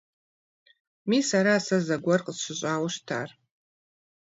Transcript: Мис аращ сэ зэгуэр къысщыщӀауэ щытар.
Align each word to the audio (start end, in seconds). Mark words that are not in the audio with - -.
Мис 1.09 1.29
аращ 1.37 1.63
сэ 1.67 1.77
зэгуэр 1.87 2.21
къысщыщӀауэ 2.25 2.89
щытар. 2.93 3.29